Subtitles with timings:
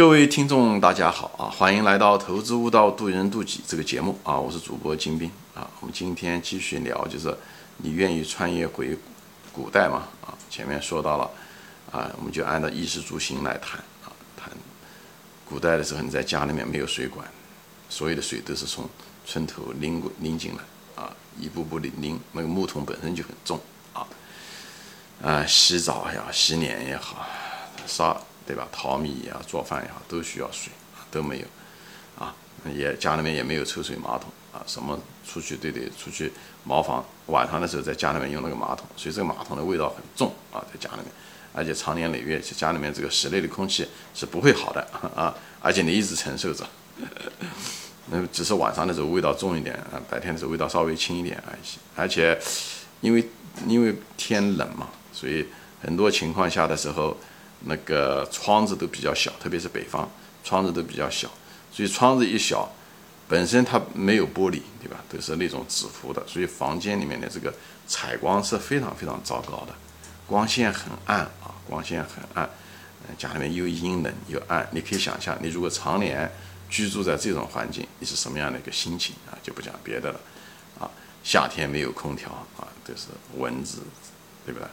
[0.00, 1.52] 各位听众，大家好啊！
[1.54, 4.34] 欢迎来到《投资悟道，渡人渡己》这个节目啊！
[4.34, 5.68] 我是主播金兵啊。
[5.78, 7.36] 我们今天继续聊，就是
[7.76, 8.96] 你愿意穿越回
[9.52, 10.08] 古代吗？
[10.22, 11.30] 啊，前面说到了
[11.92, 14.08] 啊，我们就按照衣食住行来谈啊。
[14.38, 14.50] 谈
[15.44, 17.30] 古代的时候，你在家里面没有水管，
[17.90, 18.88] 所有的水都是从
[19.26, 23.60] 村头拎过拎进来啊，一步步的拎，那个木桶本身就很重
[23.92, 24.06] 啊。
[25.22, 27.26] 啊，洗澡也好，洗脸也好，
[27.86, 28.18] 烧。
[28.50, 28.66] 对吧？
[28.72, 30.72] 淘米呀，做饭也好，都需要水，
[31.08, 31.46] 都没有，
[32.18, 32.34] 啊，
[32.74, 36.32] 也家里面也没有抽水马桶啊，什么出去都得出去
[36.64, 41.06] 茅房，晚上的时候在家里面用那个马桶，所以这个马桶的味道很重啊，在家里面，
[41.54, 46.66] 而且长年累月，家里面这个室内的空气是不会好的啊，而且你一直承受着，
[48.06, 52.36] 那只是晚上的时候味道重一点啊，白天的时候味道稍微轻一点而已，而且
[53.00, 53.28] 因为
[53.68, 55.46] 因为天冷嘛，所以
[55.80, 57.16] 很多情况下的时候。
[57.64, 60.08] 那个窗子都比较小，特别是北方，
[60.42, 61.28] 窗子都比较小，
[61.70, 62.70] 所以窗子一小，
[63.28, 64.96] 本身它没有玻璃，对吧？
[65.08, 67.52] 都是那种纸糊的，所以房间里面的这个
[67.86, 69.74] 采光是非常非常糟糕的，
[70.26, 72.48] 光线很暗啊，光线很暗，
[73.18, 76.30] 家里面又阴冷又暗，你可以想象，你如果常年
[76.68, 79.36] 居住在这种环境，你是什么样的一个心情啊？
[79.42, 80.20] 就不讲别的了，
[80.78, 80.90] 啊，
[81.22, 83.80] 夏天没有空调啊，都是蚊子，
[84.46, 84.66] 对不对？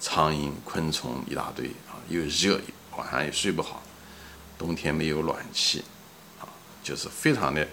[0.00, 2.60] 苍蝇、昆虫一大堆啊，又热，
[2.96, 3.82] 晚上也睡不好。
[4.56, 5.82] 冬天没有暖气，
[6.40, 6.46] 啊，
[6.82, 7.66] 就是非常的，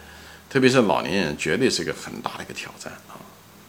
[0.50, 3.20] 特别是老年人，绝对是一个很大的一个挑战啊，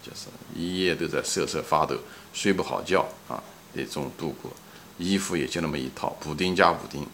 [0.03, 1.97] 就是一夜都在瑟瑟发抖，
[2.33, 3.43] 睡不好觉啊，
[3.75, 4.51] 这种度过。
[4.99, 7.07] 衣服也就那么一套，补丁加补丁，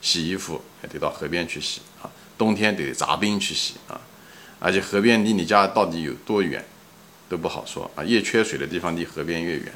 [0.00, 4.00] 洗衣服还得到河边去洗啊，冬天得砸冰去洗啊，
[4.60, 6.64] 而且河边离你家到底有多远
[7.28, 9.72] 都不好说啊，越缺水的地方离河边越远。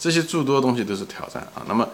[0.00, 1.62] 这些诸多东西都是挑战啊。
[1.68, 1.88] 那么，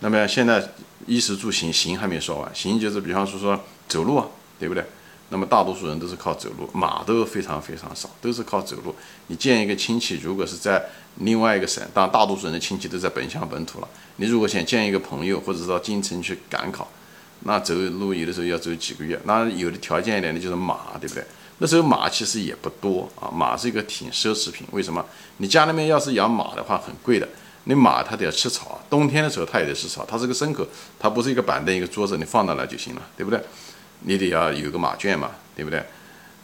[0.00, 0.68] 那么现在
[1.06, 4.26] 衣食住行，行还没说完，行就是比方说说走路啊，
[4.58, 4.84] 对不对？
[5.32, 8.92] 那么大多数人都是靠走路，马都非常非常少，都是靠走路。
[9.28, 10.84] 你见一个亲戚，如果是在
[11.18, 13.88] 另外一个省，当然大多数人的亲戚都在本乡本土了。
[14.16, 16.90] 你如果想见一个朋友，或者是到京城去赶考，
[17.44, 19.20] 那走路有的时候要走几个月。
[19.24, 21.24] 那有的条件一点的就是马，对不对？
[21.62, 24.66] 那时候马其实也不多啊，马是一个挺奢侈品。
[24.72, 25.04] 为什么？
[25.36, 27.28] 你家里面要是养马的话，很贵的。
[27.64, 30.02] 你马它得要吃草，冬天的时候它也得吃草。
[30.08, 30.66] 它是个牲口，
[30.98, 33.38] 它不是一个板凳、一个桌子，你放到那就行了，对不对？
[34.00, 35.84] 你得要有个马圈嘛，对不对？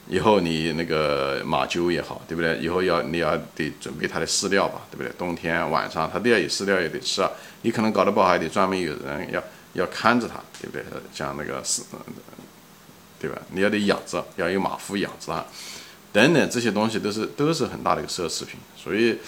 [0.08, 2.58] 以后你那个马厩也好，对不对？
[2.58, 5.10] 以后要你要得准备它的饲料吧，对不对？
[5.16, 7.30] 冬天晚上它都要有饲料也得吃啊。
[7.62, 10.84] 你可能搞得不好，还得专门有人要要看着它，对不对？
[11.14, 11.80] 像那个是。
[13.18, 13.40] 对吧？
[13.50, 15.44] 你要得养着，要有马夫养着它，
[16.12, 18.60] 等等这些东西都是都是很大的一个奢侈品。
[18.76, 19.18] 所以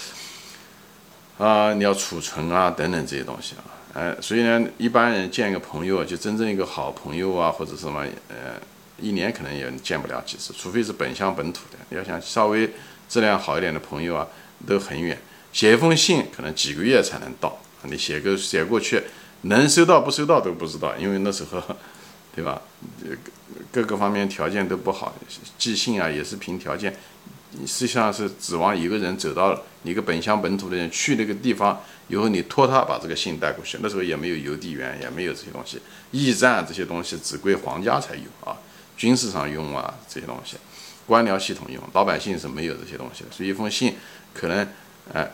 [1.39, 8.61] 啊，你要储存啊，等等这些东西啊，哎，所以呢，一般人见一个朋友，就真正一个好朋友啊，或者什么，呃，
[9.01, 11.79] 一年可能也见不了几次，除非是本乡本土的。
[11.89, 12.71] 你要想稍微
[13.09, 14.27] 质量好一点的朋友啊，
[14.67, 15.19] 都很远，
[15.53, 17.59] 写一封信可能几个月才能到。
[17.85, 19.03] 你写个写过去，
[19.43, 21.63] 能收到不收到都不知道，因为那时候。
[22.35, 22.63] 对吧？
[23.03, 23.17] 这个
[23.73, 25.15] 各个方面条件都不好，
[25.57, 26.95] 寄信啊也是凭条件。
[27.67, 33.79] 实际上是指望一个人走到一个本乡本土的人去那个地方，以后你托他把这个信带过去。
[33.81, 38.55] 那时候也没有邮递员，也没有这些东西，驿站这些东西只归皇家才有啊，
[38.99, 40.57] 军事上用啊这些东西，
[41.07, 43.31] 官僚系统用，老百姓是没有这些东西的。
[43.31, 43.95] 所以一封信
[44.35, 44.69] 可能
[45.15, 45.33] 哎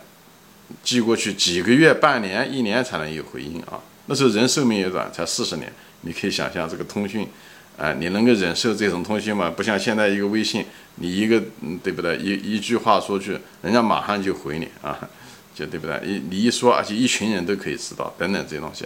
[0.81, 3.81] 寄过去几个月、半年、一年才能有回音啊。
[4.05, 5.71] 那时候人寿命也短，才四十年。
[6.01, 7.27] 你可以想象这个通讯，
[7.77, 9.51] 啊，你能够忍受这种通讯吗？
[9.53, 10.65] 不像现在一个微信，
[10.95, 12.15] 你一个，嗯，对不对？
[12.17, 14.97] 一一句话说去，人家马上就回你啊，
[15.53, 15.99] 就对不对？
[16.05, 18.85] 一你一说，而且一群人都可以知道，等等这些东西，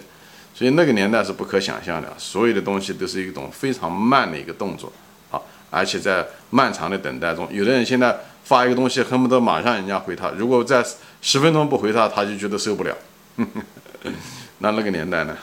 [0.52, 4.92] 所以那个年代是不可想象的，所有的东西都是一种非常慢的一个动作，
[5.30, 5.40] 啊，
[5.70, 10.84] 而且在漫长的等待中，有的人现在发一个东西，恨不得马上人家回他，如果在
[11.22, 12.96] 十分钟不回他，他就觉得受不了，
[14.58, 15.36] 那那个年代呢？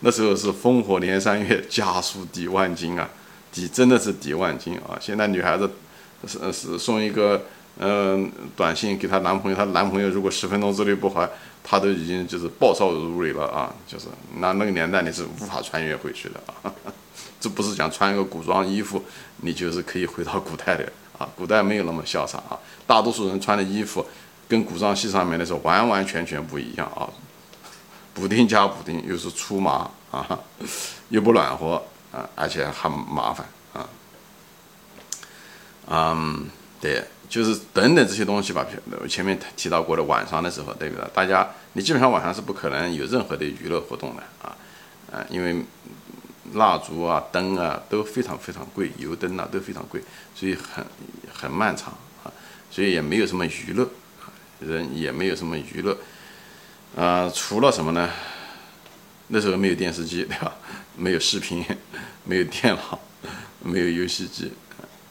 [0.00, 3.08] 那时候是烽火连三月，家书抵万金啊，
[3.50, 4.96] 抵真的是抵万金啊！
[5.00, 5.68] 现在女孩子
[6.26, 7.44] 是是送一个
[7.78, 11.28] 嗯短信给她男朋友，她男朋友如果十分钟之内不回，
[11.64, 13.74] 她都已经就是暴躁如雷了啊！
[13.88, 14.06] 就是
[14.36, 16.72] 那那个年代你是无法穿越回去的啊！
[17.40, 19.02] 这不是讲穿一个古装衣服，
[19.38, 20.84] 你就是可以回到古代的
[21.18, 21.28] 啊！
[21.36, 22.58] 古代没有那么潇洒啊！
[22.86, 24.06] 大多数人穿的衣服
[24.48, 27.08] 跟古装戏上面的是完完全全不一样啊！
[28.18, 30.38] 补丁加补丁，又是粗麻啊，
[31.08, 31.80] 又不暖和
[32.10, 33.88] 啊，而且很麻烦啊。
[35.86, 36.48] 嗯，
[36.80, 38.66] 对，就是等等这些东西吧。
[39.08, 41.04] 前面提到过的，晚上的时候，对不对？
[41.14, 44.56] 大家你基本上晚上是不可能有任何的娱乐活动的啊，
[45.12, 45.64] 啊，因为
[46.54, 50.02] 蜡烛啊、灯啊都非常非常贵，油灯啊都非常贵，
[50.34, 50.84] 所以很
[51.32, 51.92] 很漫长
[52.24, 52.32] 啊，
[52.70, 53.88] 所以也没有什么娱乐，
[54.60, 55.96] 人也没有什么娱乐，
[56.96, 58.10] 啊，除了什么呢？
[59.28, 60.54] 那时候没有电视机，对吧？
[60.96, 61.64] 没有视频，
[62.24, 62.98] 没有电脑，
[63.62, 64.50] 没有游戏机，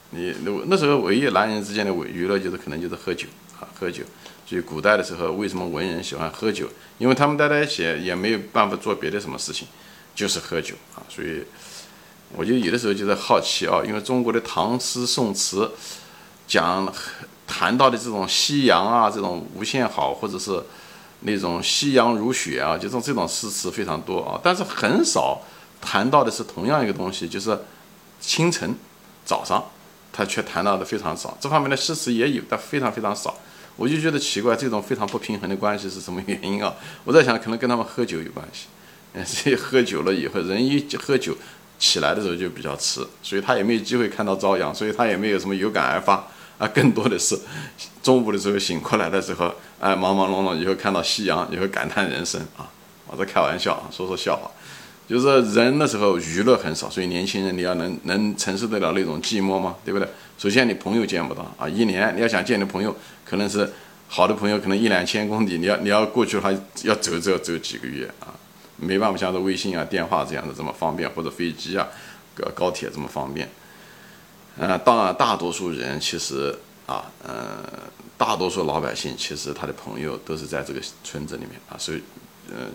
[0.09, 3.27] 你那那时候唯一男人之间的娱乐就是可能就是喝酒
[3.59, 4.03] 啊，喝酒。
[4.45, 6.67] 所以古代的时候，为什么文人喜欢喝酒？
[6.97, 9.67] 因为他们待在一起也没有办法做别的什么事情，
[10.15, 11.03] 就是喝酒啊。
[11.09, 11.43] 所以，
[12.35, 15.69] 我就有的时候就在好奇啊，因为中国的唐诗宋词
[16.47, 16.91] 讲
[17.45, 20.63] 谈到的这种夕阳啊，这种无限好，或者是
[21.21, 25.41] 那种夕阳如雪啊，就这种这种诗词非常多啊，但是很少
[25.81, 27.57] 谈到的是同样一个东西，就是
[28.19, 28.75] 清晨
[29.25, 29.63] 早上，
[30.13, 31.37] 他却谈到的非常少。
[31.39, 33.35] 这方面的诗词也有，但非常非常少。
[33.75, 36.73] 我就觉得奇怪，这种非常不平衡的关系是什么原因啊？
[37.03, 38.65] 我在想，可能跟他们喝酒有关系。
[39.13, 41.37] 嗯，所以喝酒了以后，人一喝酒
[41.77, 46.67] 起来的时候就比较迟，所以他也没有机会看到朝阳，所以他也没有什么有感而发啊。
[46.67, 47.37] 更多的是
[48.01, 52.69] 中午的时候醒过来的时候，哎，忙忙碌碌以后看到夕阳，以后感叹人生啊。
[53.07, 54.51] 我在开玩笑啊，说说笑话。
[55.07, 59.77] 就是人那时候娱乐很少，所以年轻人你要能能承受得了那种寂寞吗？
[59.85, 60.09] 对不对？
[60.37, 62.93] 首先你朋友见不到啊，一年你要想见的朋友，
[63.23, 63.71] 可能是
[64.09, 66.51] 好的朋友，可能一两千公里，你要你要过去的话，
[66.83, 68.35] 要走走走几个月啊，
[68.75, 71.87] 没办法像这微信啊、电话这样的这么方便，或者飞机啊、
[72.35, 73.49] 高高铁这么方便。
[74.59, 77.63] 呃，当然大多数人其实啊，呃，
[78.17, 82.01] 大多数老百姓其实他的朋友都是在这个村子里面啊，所以
[82.49, 82.67] 呃，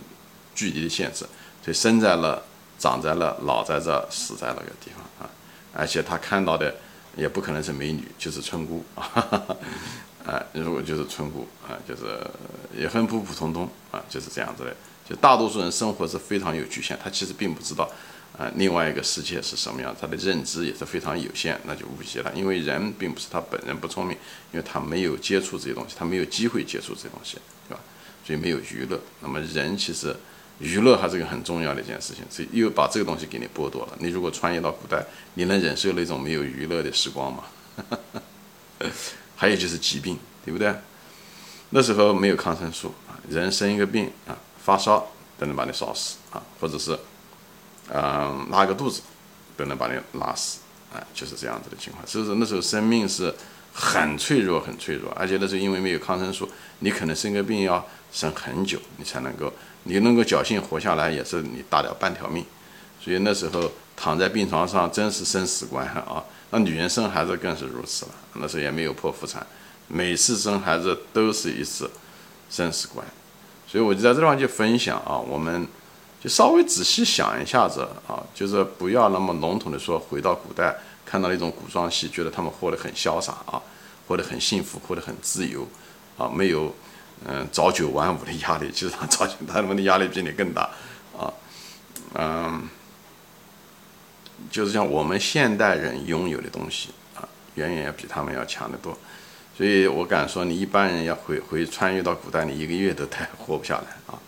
[0.55, 1.26] 距离的限制。
[1.64, 2.43] 所以生在了，
[2.76, 5.31] 长在了，老在这，死在那个地方啊！
[5.73, 6.75] 而且他看到的
[7.17, 9.05] 也不可能是美女，就是村姑 啊！
[10.26, 12.02] 啊，如果就是村姑啊，就是
[12.76, 14.75] 也很普普通通啊，就是这样子的。
[15.08, 17.88] 就大多数人生活是非常有局限，他其实并不知道
[18.38, 22.32] 啊，另外一个世界是什么样，他的认知也是非常有限，那就无解了。
[22.34, 24.17] 因为人并不是他本人不聪明，
[24.52, 27.38] 因为他没有接触这些东西，他没有机会接触这些东西，
[27.69, 27.81] 对吧？
[28.26, 29.00] 所以没有娱乐。
[29.20, 30.14] 那么人其实。
[30.58, 33.96] 娱乐还是个很重要的一件事情，所以又把这个东西给你剥夺了。
[33.99, 35.05] 你如果穿越到古代，
[35.35, 37.44] 你能忍受那种没有娱乐的时光吗？
[39.35, 40.73] 还有就是疾病，对不对？
[41.70, 46.96] 那时候没有抗生素啊，人生一个病啊，发烧都能把你烧死啊，或者是
[47.90, 49.02] 嗯拉个肚子
[49.56, 50.58] 都能把你拉死
[50.93, 52.06] 啊，就是这样子的情况。
[52.06, 53.34] 所以说那时候生命是
[53.73, 56.49] 很脆弱、很脆弱，而且那时候因为没有抗生素，
[56.81, 59.52] 你可能生个病要生很久，你才能够。
[59.84, 62.44] 你能够侥幸活下来，也是你大了半条命。
[63.00, 66.23] 所以那时候躺在病床上，真是生死关啊！
[66.50, 68.12] 那女人生孩子更是如此了。
[68.35, 69.44] 那时候也没有剖腹产，
[69.88, 71.90] 每次生孩子都是一次
[72.49, 73.05] 生死关。
[73.67, 75.67] 所以我就在这地方就分享啊，我们
[76.23, 83.61] 就稍微仔细想一下子啊，就是不要那么笼统的说回到古代看到那种古装戏，觉得他们活得很潇洒啊，
[84.07, 85.67] 活得很幸福，活得很自由
[86.17, 86.75] 啊，没有。
[87.25, 90.63] 嗯，朝九晚五的压力，其实他朝九他们的压力比你更大，
[91.17, 91.33] 啊，
[92.15, 92.69] 嗯，
[94.51, 97.23] 就是像我们现代人拥有的东西啊，
[97.55, 98.99] 远远要比他们要强得多，
[99.57, 104.19] 所以我敢说，你一般人要回回穿越到古代，你一个月都太活不下来啊。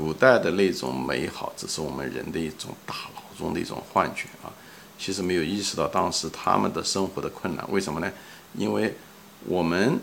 [0.00, 4.48] 古代的那种美好，只是我们人的一种大脑中的一种幻觉啊，
[4.98, 8.10] 其实没有意识到当时他们的生活的困难，为什么呢？
[8.54, 8.94] 因为
[9.46, 9.98] 我们。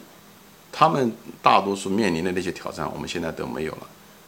[0.69, 3.88] 他们大多数面临的那些挑战，我们现在都没有了，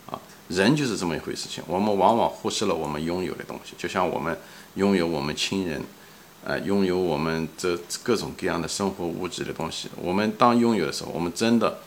[0.10, 1.62] 啊，人就是这么一回事情。
[1.68, 4.36] 我们往往忽视了我们拥有的东西，就像我们
[4.76, 5.84] 拥有我们亲人，
[6.44, 9.90] 呃，拥有我们这各种各样的生活物质的东西。
[10.02, 11.78] 我们当拥有的时候，我们真的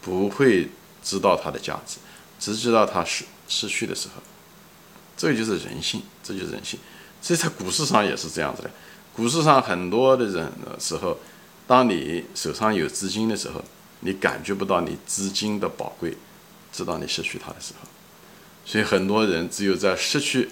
[0.00, 0.70] 不会
[1.02, 1.98] 知道它的价值，
[2.42, 4.20] 直至到它失失去的时候，
[5.16, 6.80] 这就是人性，这就是人性。
[7.22, 8.70] 这在股市上也是这样子的，
[9.14, 11.16] 股市上很多的人的时候。
[11.64, 13.62] 当你手上有资金的时候，
[14.00, 16.14] 你感觉不到你资金的宝贵，
[16.72, 17.88] 直到你失去它的时候。
[18.66, 20.50] 所以很多人只有在失去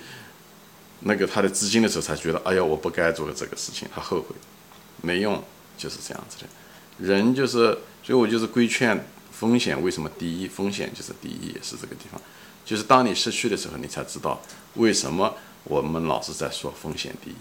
[1.01, 4.35] 那个他的资金的时候，才觉得，哎呀，我不该做这个事情，他后悔，
[5.03, 5.43] 没用，
[5.77, 6.47] 就是这样子的。
[7.05, 9.05] 人就是，所以我就是规劝，
[9.41, 10.47] 风险为什么第一？
[10.47, 12.21] 风险就是第一，也是这个地方，
[12.65, 14.41] 就是当你失去的时候，你才知道
[14.75, 17.37] 为什么我们老是在说风险第一。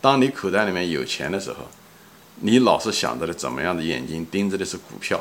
[0.00, 1.68] 当你口袋里面有钱的时候。
[2.42, 5.20] 你老是想着的怎么样的眼睛盯着的是股票，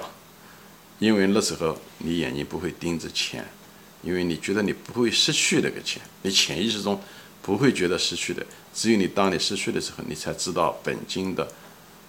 [1.00, 3.46] 因为那时候你眼睛不会盯着钱，
[4.02, 6.98] 因为你觉得你不会失去那个钱，你潜意识中
[7.42, 8.46] 不会觉得失去的。
[8.74, 11.46] 只有你当你失去的时候，你才知道本金的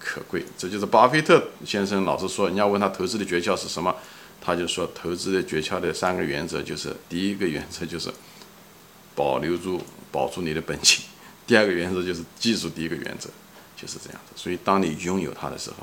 [0.03, 0.43] 可贵。
[0.57, 3.95] 这就是巴菲特先生老是说，人家问他投资的诀窍是什么，
[4.41, 8.09] 他就说投资的诀窍的三个原则就是：第一个原则就是
[9.15, 9.81] 保留住、
[10.11, 11.05] 保住你的本金。
[11.45, 13.29] 第二个原则就是记住第一个原则，
[13.75, 14.33] 就是这样子。
[14.35, 15.77] 所以，当你拥有它的时候，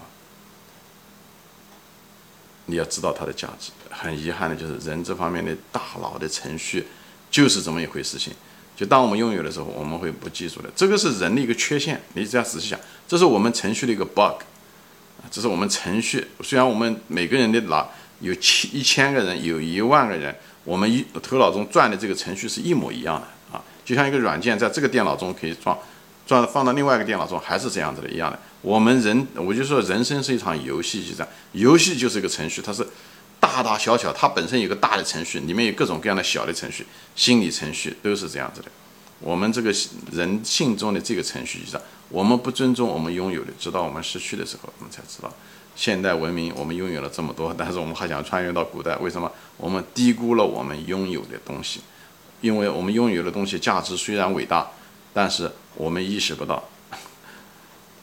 [2.66, 3.70] 你要知道它的价值。
[3.90, 6.86] 很遗憾的就是，人这方面的大脑的程序
[7.30, 8.32] 就是这么一回事情。
[8.78, 10.70] 就当我们拥有的时候，我们会不记住的。
[10.76, 12.00] 这个是人的一个缺陷。
[12.14, 14.40] 你只要仔细想，这是我们程序的一个 bug
[15.20, 16.24] 啊，这是我们程序。
[16.42, 20.32] 虽然我们每个人的脑有千一千个人，有一万个人，
[20.62, 23.26] 我们一头脑中转的这个程序是一模一样的
[23.58, 25.76] 啊，就像一个软件在这个电脑中可以装，
[26.24, 28.38] 装放到另外一个电脑中还是这样子的一样的。
[28.62, 32.86] 我们人，我就说人生是一场游戏，就这样，游戏就是一个程序，它是。
[33.40, 38.68] 大大小小，它本身有个大的程序，里面有各种各样的小的程序，心理程序都是这样子的。
[39.20, 39.74] 我们这个
[40.12, 45.32] 人性中的这个程序上，我们不尊重我们拥有的，直到我们失去的时候，我们才知道，
[45.74, 49.30] 现代文明我们拥有了这么多，但是我们还想穿越到古代，为什么？
[49.56, 51.80] 我们低估了我们拥有的东西，
[52.40, 54.68] 因为我们拥有的东西价值虽然伟大，
[55.12, 56.62] 但是我们意识不到。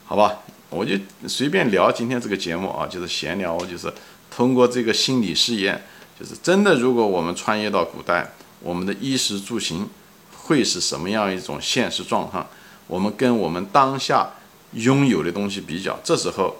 [0.06, 0.40] 好吧，
[0.70, 0.96] 我就
[1.28, 3.94] 随便聊今天这个节目啊，就是闲聊，就是。
[4.36, 5.82] 通过这个心理试验，
[6.20, 6.76] 就是真的。
[6.76, 9.88] 如果我们穿越到古代，我们的衣食住行
[10.34, 12.46] 会是什么样一种现实状况？
[12.88, 14.32] 我们跟我们当下
[14.74, 16.58] 拥有的东西比较，这时候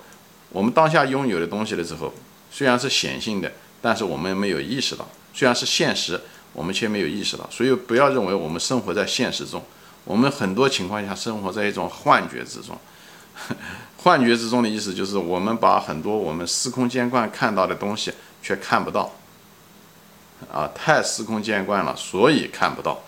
[0.52, 2.14] 我们当下拥有的东西的时候，
[2.50, 3.52] 虽然是显性的，
[3.82, 5.04] 但是我们没有意识到；
[5.34, 6.22] 虽然是现实，
[6.54, 7.46] 我们却没有意识到。
[7.52, 9.62] 所以不要认为我们生活在现实中，
[10.06, 12.78] 我们很多情况下生活在一种幻觉之中。
[14.06, 19.12] 幻觉之中的意思就是，我们把很多我们司空见惯看到的东西却看不到，
[20.54, 23.02] 啊，太司空见惯了，所以看不到。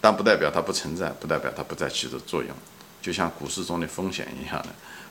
[0.00, 2.50] 但不代表它不存在，不代表它不再起着作用。
[3.02, 4.68] 就像股市中的风险一样的，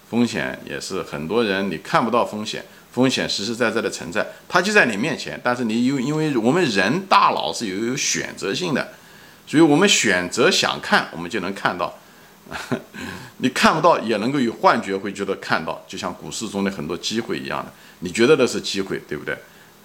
[0.10, 5.38] 风险也是很多人你看不到风险，风险实实在在的存在，它就在你面前。
[5.44, 8.94] 但是你有，因为我们人大脑是有有选择性的，
[9.46, 11.94] 所以我们选择想看，我们就能看到。
[13.42, 19.38] 你看不到也能够有幻觉，会觉得看到，就像股市中的很多机会一样的，你觉得那是机会，对不对？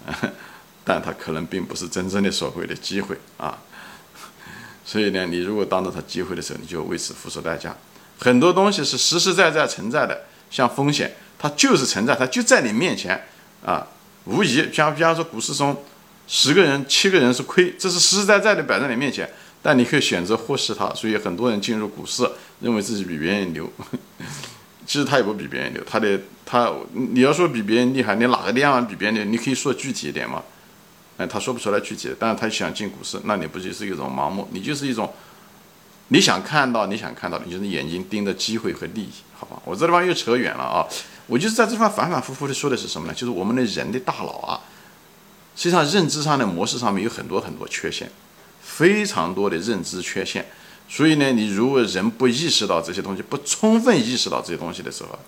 [0.84, 3.58] 但它可能并不是真正的所谓的机会啊。
[4.84, 7.74] 所以呢，你如果当着它机会的时候，你就为此付出代价。
[8.18, 13.24] 很多东西是实实在在存在的，像风险，它就是存在，它就在你面前
[13.64, 13.86] 啊。
[14.24, 15.84] 无疑，像比方说股市中
[16.26, 19.30] 十个人七个人是亏，这是实实在在的摆在你面前。
[19.66, 22.30] 但你可以选择忽视它，所以很多人进入股市，
[22.60, 23.66] 认为自己比别人牛，
[24.84, 25.82] 其实他也不比别人牛。
[25.88, 29.24] 他的他，你要说比别人厉害，你哪个地方比别人牛？
[29.24, 30.42] 你可以说具体一点嘛？
[31.16, 34.46] 哎，他说不出来具体的，但是他想进股市，那你不就是一种盲目？
[34.52, 35.10] 你就是一种
[36.08, 39.62] 你想看到你想看到的，你就是眼睛盯着机会和利益，好吧？
[39.64, 40.84] 我这地方又扯远了啊！
[41.26, 43.14] 我就是在这地方反反复复的说的是什么呢？
[43.14, 44.60] 就是我们的人的大脑啊，
[45.56, 48.10] 实际上认知上的模式上面有很多很多缺陷。
[48.64, 50.44] 非常多的认知缺陷，
[50.88, 55.18] 所以呢，你如果人不意识到这些东西，不充分意识到这些东西的时候，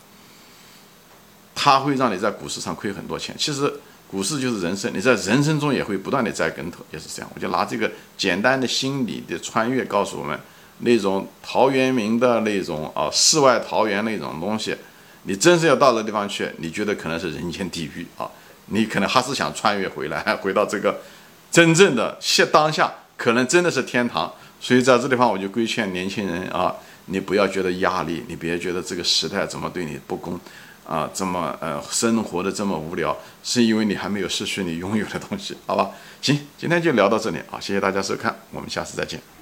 [1.55, 3.37] 它会让你在股市上亏很多钱。
[3.38, 3.73] 其实
[4.09, 7.31] 股市就是人生，你在人生中也会不断的栽跟头，也是这样。
[7.35, 10.38] 我就拿这个简单的心理的穿越告诉我们，
[10.78, 14.75] 那种陶渊明的那种啊世外桃源那种东西，
[15.25, 18.31] 你真是要到那地方去，你觉得可能是人间地狱啊，
[18.66, 21.00] 你可能还是想穿越回来，回到这个
[21.50, 22.93] 真正的现当下。
[23.16, 26.75] 可能真的是天堂，所以在这地方我就规劝年轻人啊，
[27.06, 30.38] 你不要觉得压力，你别觉得这个时代怎么对你不公，
[30.87, 35.90] 啊，这么呃生活的这么无聊，是因为你还没有失去你拥有的东西，好吧？
[36.20, 39.36] 行，今天就聊到这里啊，谢谢大家收看，我们下次再见。